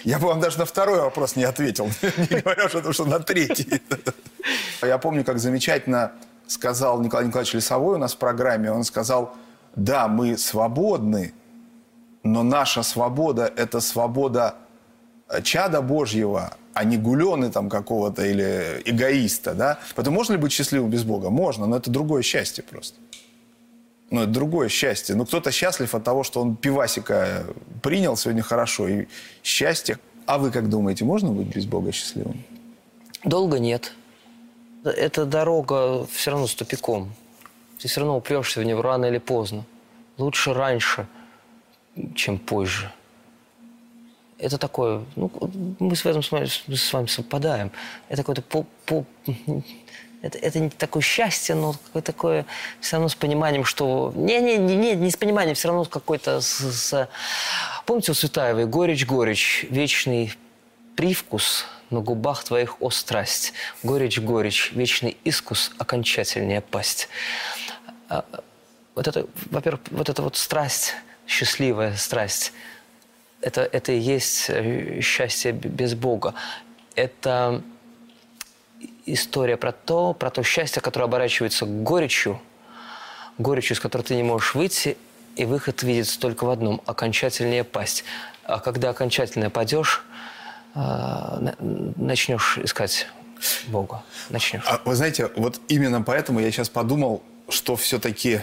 [0.05, 1.89] я бы вам даже на второй вопрос не ответил,
[2.31, 3.81] не говоря уже о том, что на третий.
[4.83, 6.13] Я помню, как замечательно
[6.47, 8.73] сказал Николай Николаевич Лесовой у нас в программе.
[8.73, 9.35] Он сказал,
[9.77, 11.33] да, мы свободны,
[12.23, 14.57] но наша свобода– это свобода
[15.29, 19.79] э, чада Божьего, а не гулены там какого-то или эгоиста, да?
[19.95, 21.31] Поэтому можно ли быть счастливым без Бога?
[21.31, 22.99] Можно, но это другое счастье просто.
[24.11, 25.15] Ну, это другое счастье.
[25.15, 27.45] Ну, кто-то счастлив от того, что он пивасика
[27.83, 29.07] принял сегодня хорошо, и
[29.45, 29.99] счастье.
[30.27, 32.43] А вы как думаете, можно быть без Бога счастливым?
[33.25, 33.93] Долго нет.
[34.85, 37.13] Эта дорога все равно с тупиком.
[37.79, 39.65] Ты все равно упрешься в нее рано или поздно.
[40.19, 41.07] Лучше раньше,
[42.15, 42.91] чем позже.
[44.39, 45.31] Это такое, ну,
[45.79, 47.71] мы в этом смысле с вами совпадаем.
[48.09, 49.05] Это какое-то по, по-
[50.23, 52.47] это, это не такое счастье, но какое-то такое
[52.81, 54.13] все равно с пониманием, что...
[54.15, 56.41] Не-не, не, не, не с пониманием, все равно какой-то...
[56.41, 57.09] С, с-
[57.87, 60.35] Помните у Светаевой «Горечь-горечь, вечный
[60.97, 63.53] привкус на губах твоих, о страсть,
[63.83, 67.09] горечь-горечь, вечный искус, окончательнее пасть».
[68.09, 68.25] А,
[68.95, 70.95] Вот это, во-первых, вот эта вот страсть,
[71.27, 72.53] счастливая страсть,
[73.41, 76.35] это, это и есть э, счастье без Бога.
[76.95, 77.63] Это
[79.13, 82.41] история про то, про то счастье, которое оборачивается горечью,
[83.39, 84.97] горечью, из которой ты не можешь выйти,
[85.37, 88.05] и выход видится только в одном– окончательнее пасть.
[88.45, 90.05] А когда окончательно падешь,
[90.75, 91.57] а, на-
[91.97, 93.07] начнешь искать
[93.69, 94.03] Бога.
[94.29, 94.65] Начнешь.
[94.67, 98.41] А вы знаете, вот именно поэтому я сейчас подумал, что все-таки...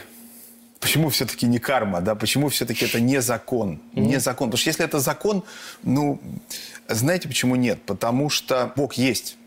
[0.80, 2.14] Почему все-таки не карма, да?
[2.14, 3.82] Почему все-таки это не закон?
[3.94, 4.50] Не закон.
[4.50, 5.44] Потому что если это закон,
[5.82, 6.22] ну,
[6.88, 7.82] знаете, почему нет?
[7.82, 9.38] Потому что Бог есть.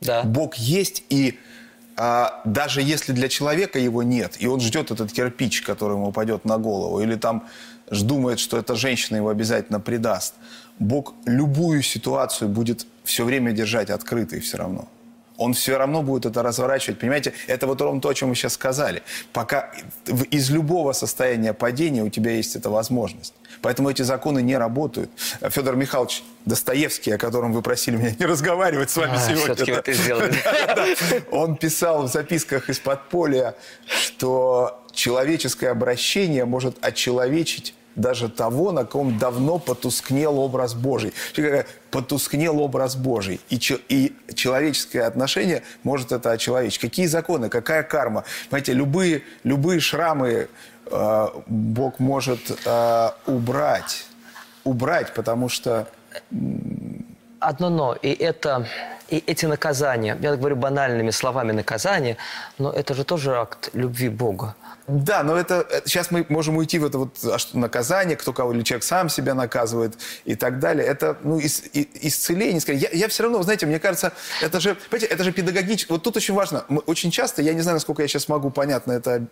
[0.00, 0.22] Да.
[0.22, 1.38] Бог есть, и
[1.96, 6.44] а, даже если для человека его нет, и он ждет этот кирпич, который ему упадет
[6.44, 7.46] на голову, или там
[7.90, 10.34] думает, что эта женщина его обязательно предаст,
[10.78, 14.88] Бог любую ситуацию будет все время держать открытой все равно.
[15.38, 16.98] Он все равно будет это разворачивать.
[16.98, 19.02] Понимаете, это вот ровно то, о чем вы сейчас сказали.
[19.32, 19.70] Пока
[20.30, 23.34] из любого состояния падения у тебя есть эта возможность.
[23.62, 25.10] Поэтому эти законы не работают.
[25.50, 29.54] Федор Михайлович Достоевский, о котором вы просили меня не разговаривать с вами А, сегодня.
[29.54, 30.34] всё-таки вы это сделали.
[31.30, 33.54] Он писал в записках из подполья,
[33.86, 41.12] что человеческое обращение может очеловечить даже того, на ком давно потускнел образ Божий.
[41.90, 43.40] Потускнел образ Божий.
[43.48, 46.78] И, и человеческое отношение может это очеловечить.
[46.78, 48.24] Какие законы, какая карма?
[48.50, 50.48] Понимаете, любые, любые шрамы
[50.90, 54.06] э, Бог может э, убрать.
[54.64, 55.88] Убрать, потому что
[57.38, 58.66] Одно но, и это,
[59.08, 62.16] и эти наказания, я говорю банальными словами наказания,
[62.58, 64.54] но это же тоже акт любви Бога.
[64.86, 68.32] Да, но это, это- сейчас мы можем уйти в это вот а что, наказание, кто
[68.32, 70.86] кого или человек сам себя наказывает и так далее.
[70.86, 72.60] Это ну ис- и- исцеление.
[72.60, 72.78] скорее.
[72.78, 75.90] Я, я все равно, знаете, мне кажется, это же, понимаете, это же педагогически.
[75.92, 76.64] Вот тут очень важно.
[76.68, 79.26] Мы очень часто, я не знаю, насколько я сейчас могу понятно это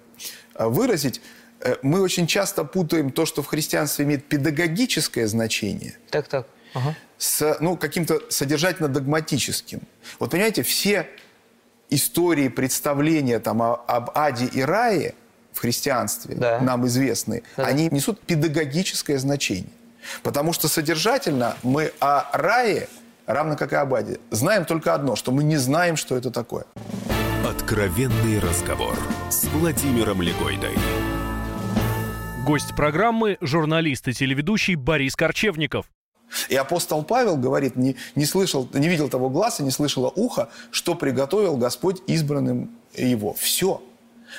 [0.54, 1.20] а, выразить,
[1.60, 6.46] э, мы очень часто путаем то, что в христианстве имеет педагогическое значение, Так, так.
[6.74, 6.94] Ага.
[7.18, 9.80] с ну, каким-то содержательно-догматическим.
[10.18, 11.08] Вот понимаете, все
[11.90, 15.14] истории, представления там, о- об аде и рае
[15.52, 16.60] в христианстве, Да.
[16.60, 17.68] нам известные, Да-да.
[17.68, 19.70] они несут педагогическое значение.
[20.22, 22.88] Потому что содержательно мы о рае,
[23.26, 26.64] равно как и об аде, знаем только одно, что мы не знаем, что это такое.
[27.48, 28.96] Откровенный разговор
[29.30, 30.74] с Владимиром Легойдой.
[32.44, 35.86] Гость программы– журналист и телеведущий Борис Корчевников.
[36.48, 40.94] И апостол Павел говорит, не, не, слышал, не видел того глаза, не слышало ухо, что
[40.94, 43.34] приготовил Господь избранным его.
[43.34, 43.82] Все.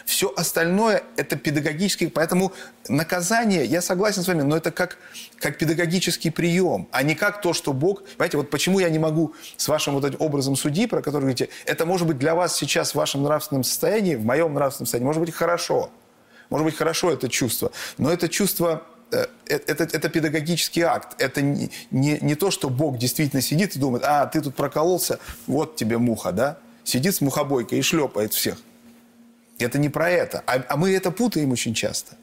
[0.03, 2.07] Все остальное– это педагогический...
[2.07, 2.51] Поэтому
[2.89, 4.97] наказание, я согласен с вами, но это как,
[5.37, 8.03] как педагогический прием, а не как то, что Бог...
[8.03, 11.49] Понимаете, вот почему я не могу с вашим вот этим образом судьи, про который говорите,
[11.65, 15.21] это может быть для вас сейчас в вашем нравственном состоянии, в моем нравственном состоянии, может
[15.21, 15.89] быть хорошо.
[16.49, 21.15] Может быть хорошо это чувство, но это чувство это, это педагогический акт.
[21.21, 25.19] Это не, не, не то, что Бог действительно сидит и думает, а, ты тут прокололся,
[25.47, 26.57] вот тебе муха, да?
[26.83, 28.57] Сидит с мухобойкой и шлепает всех.
[29.59, 30.43] Это не про это.
[30.45, 32.15] А, а мы это путаем очень часто.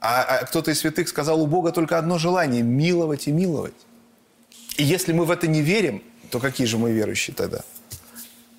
[0.00, 3.74] А, а кто-то из святых сказал, у Бога только одно желание– миловать и миловать.
[4.76, 7.60] И если мы в это не верим, то какие же мы верующие тогда?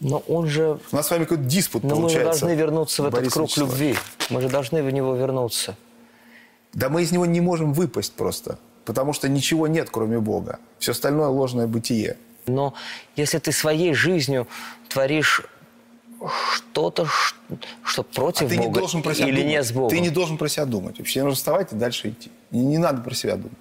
[0.02, 0.80] Но он же...
[0.92, 2.42] У нас с вами какой-то диспут Но мы же получается.
[2.42, 3.80] должны вернуться в этот Борис круг Вячеславович.
[3.80, 3.98] любви.
[4.30, 5.76] Мы же должны в него вернуться.
[6.74, 8.58] Да мы из него не можем выпасть просто.
[8.86, 10.60] Потому что ничего нет, кроме Бога.
[10.80, 12.18] Все остальное ложное бытие.
[12.48, 12.74] Но
[13.16, 14.48] если ты своей жизнью
[14.90, 15.44] творишь
[16.54, 17.08] что-то,
[17.84, 19.48] что против А ты Бога не должен про себя или думать.
[19.50, 19.90] не с Богом.
[19.90, 21.00] Ты не должен про себя думать.
[21.00, 22.32] Вообще нужно вставать и дальше идти.
[22.52, 23.58] Не, не надо про себя думать.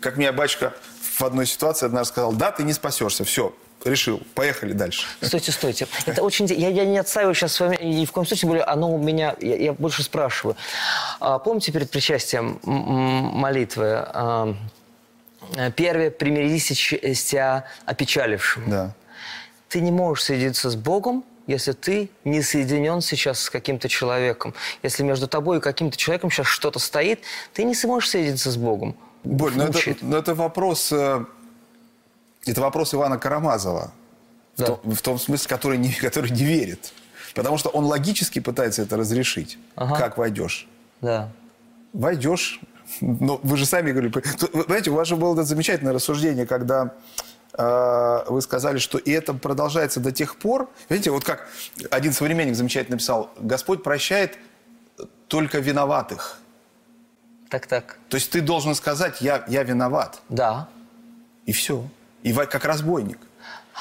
[0.00, 3.54] Как мне батюшка в одной ситуации однажды сказал, да, ты не спасешься, все,
[3.84, 5.06] решил, поехали дальше.
[5.20, 5.86] Стойте, стойте.
[6.06, 6.46] Это очень...
[6.46, 9.36] Я, я не отстаиваю сейчас с вами, ни в коем случае, более оно у меня...
[9.40, 10.56] Я, я больше спрашиваю.
[11.20, 14.04] А, помните перед причастием молитвы?
[14.06, 14.54] а,
[15.76, 18.70] Первое, примирись с тебя опечалившим.
[18.70, 18.94] Да.
[19.68, 24.54] Ты не можешь соединиться с Богом, если ты не соединен сейчас с каким-то человеком.
[24.82, 27.20] Если между тобой и каким-то человеком сейчас что-то стоит,
[27.52, 28.94] ты не сможешь соединиться с Богом.
[29.24, 30.02] Боль, но это, Мучает.
[30.02, 30.92] но это вопрос...
[32.46, 33.92] Это вопрос Ивана Карамазова.
[34.56, 34.66] В, Да.
[34.66, 36.92] том, в том смысле, который не, который не верит.
[37.34, 39.58] Потому что он логически пытается это разрешить.
[39.76, 39.96] Ага.
[39.96, 40.68] Как войдешь?
[41.00, 41.30] Да.
[41.92, 42.60] войдешь.
[43.00, 44.12] Но вы же сами говорили...
[44.66, 46.92] Знаете, у вас же было это замечательное рассуждение, когда
[47.54, 50.68] э, вы сказали, что и это продолжается до тех пор...
[50.88, 51.48] Видите, вот как
[51.90, 54.38] один современник замечательно написал, Господь прощает
[55.28, 56.38] только виноватых.
[57.48, 57.98] Так-так.
[58.08, 60.20] То есть ты должен сказать, я, я виноват.
[60.28, 60.68] Да.
[61.46, 61.84] И все.
[62.22, 63.18] И как разбойник.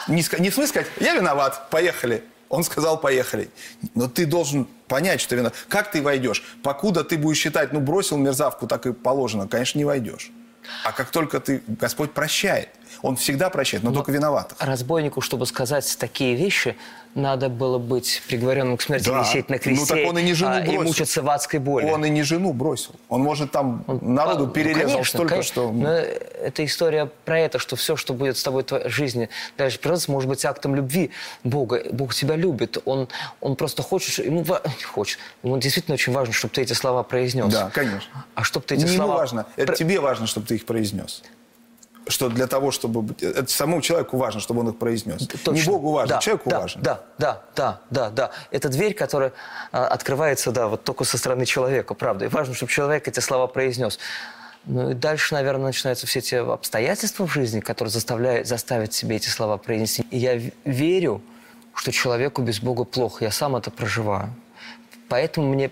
[0.08, 2.24] Не, не в сказать, я виноват, поехали.
[2.48, 3.50] Он сказал, поехали.
[3.94, 5.56] Но ты должен понять, что виноват.
[5.68, 6.44] Как ты войдешь?
[6.64, 10.32] Покуда ты будешь считать, ну, бросил мерзавку, так и положено, конечно, не войдешь.
[10.84, 11.62] А как только ты...
[11.68, 12.70] Господь прощает.
[13.02, 14.58] Он всегда прощает, но только виноватых.
[14.60, 16.76] Разбойнику, чтобы сказать такие вещи,
[17.16, 19.22] надо было быть приговоренным к смерти, Да.
[19.22, 20.84] висеть на Ну, кресте так он и не жену а, и бросил.
[20.84, 21.86] мучиться в адской боли.
[21.86, 22.92] Он и не жену бросил.
[23.10, 25.52] Он, может, там народу А, перерезал ну, конечно, столько, конечно.
[25.52, 25.72] что...
[25.72, 29.80] Но это история про это, что все, что будет с тобой в твоей жизни дальше
[29.80, 31.10] придется, может быть актом любви
[31.44, 31.82] Бога.
[31.92, 32.78] Бог тебя любит.
[32.86, 33.08] Он,
[33.42, 35.18] он просто хочет, ему ва- хочет.
[35.42, 37.52] Ему действительно очень важно, чтобы ты эти слова произнес.
[37.52, 38.26] Да, конечно.
[38.36, 39.16] А чтобы ты эти Не слова...
[39.18, 41.24] важно, это про- тебе важно, чтобы ты их произнес.
[42.10, 43.14] Что для того, чтобы...
[43.22, 45.22] Это самому человеку важно, чтобы он их произнес.
[45.22, 45.72] Не Точно.
[45.72, 46.82] Богу важно, Да, человеку да, важно.
[46.82, 48.32] Да, да, да, да, да.
[48.50, 49.32] Это дверь, которая
[49.72, 52.26] а, открывается, да, вот только со стороны человека, правда.
[52.26, 54.00] И важно, чтобы человек эти слова произнес.
[54.66, 59.30] Ну и дальше, наверное, начинаются все те обстоятельства в жизни, которые заставляют, заставят себе эти
[59.30, 60.02] слова произнести.
[60.10, 61.22] И я верю,
[61.76, 63.24] что человеку без Бога плохо.
[63.26, 64.34] Я сам это проживаю.
[65.10, 65.72] Поэтому мне,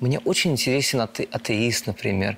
[0.00, 2.36] мне очень интересен ате- атеист, например,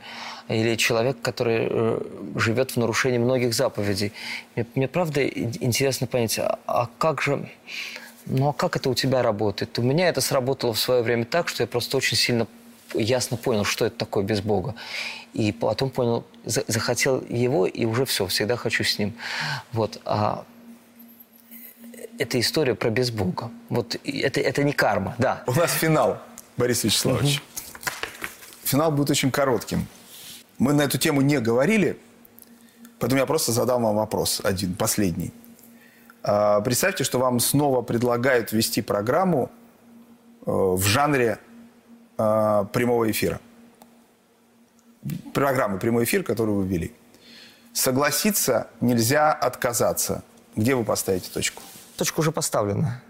[0.48, 2.00] или человек, который э,
[2.36, 4.12] живет в нарушении многих заповедей.
[4.54, 7.48] Мне, мне правда интересно понять, а, а как же,
[8.26, 9.78] ну а как это у тебя работает?
[9.78, 12.46] У меня это сработало в свое время так, что я просто очень сильно
[12.92, 14.74] ясно понял, что это такое без Бога.
[15.32, 19.14] И потом понял, за- захотел его, и уже все, всегда хочу с ним.
[19.72, 20.00] Вот.
[20.04, 20.44] А
[22.18, 23.50] это история про без Бога.
[23.68, 25.42] Вот это, это не карма, да.
[25.46, 26.18] У нас финал,
[26.56, 27.42] Борис Вячеславович.
[28.62, 29.86] Финал будет очень коротким.
[30.58, 31.98] Мы на эту тему не говорили,
[32.98, 35.32] поэтому я просто задам вам вопрос один, последний.
[36.22, 39.50] А, Представьте, что вам снова предлагают вести программу
[40.46, 41.38] э, в жанре
[42.16, 43.40] э, прямого эфира.
[45.34, 46.94] Программы «Прямой эфир», которую вы вели.
[47.74, 50.24] Согласиться нельзя отказаться.
[50.56, 51.62] Где вы поставите точку?
[51.96, 53.02] Точка уже поставлена.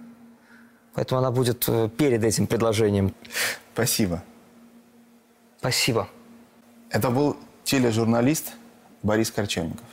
[0.95, 3.15] Поэтому она будет э, перед этим предложением.
[3.75, 4.25] Спасибо.
[5.59, 6.09] Спасибо.
[6.95, 8.53] Это был тележурналист
[9.03, 9.85] Борис Корчевников.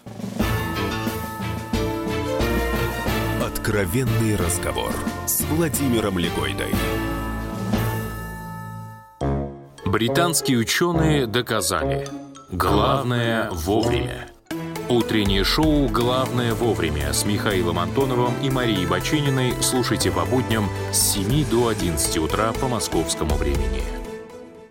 [3.43, 4.93] Откровенный разговор
[5.25, 6.71] с Владимиром Легойдой.
[9.83, 12.07] Британские ученые доказали.
[12.51, 14.29] Главное вовремя.
[14.87, 21.49] Утреннее шоу «Главное вовремя» с Михаилом Антоновым и Марией Бачининой слушайте по будням с 7
[21.49, 24.00] до 11 утра по московскому времени.